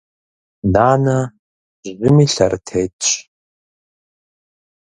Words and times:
Нанэ 0.73 1.17
жьыми, 1.95 2.25
лъэрытетщ. 2.33 3.07